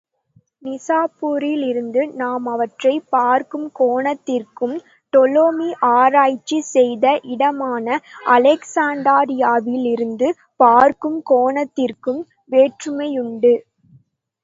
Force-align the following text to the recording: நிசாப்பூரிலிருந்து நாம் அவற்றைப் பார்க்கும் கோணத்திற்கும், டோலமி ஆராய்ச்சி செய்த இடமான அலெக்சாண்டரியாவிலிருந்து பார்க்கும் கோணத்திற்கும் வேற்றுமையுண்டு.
நிசாப்பூரிலிருந்து 0.63 2.13
நாம் 2.13 2.45
அவற்றைப் 2.45 3.09
பார்க்கும் 3.09 3.71
கோணத்திற்கும், 3.79 4.81
டோலமி 5.13 5.73
ஆராய்ச்சி 5.91 6.61
செய்த 6.69 7.19
இடமான 7.27 7.99
அலெக்சாண்டரியாவிலிருந்து 8.27 10.31
பார்க்கும் 10.59 11.21
கோணத்திற்கும் 11.29 12.27
வேற்றுமையுண்டு. 12.51 13.63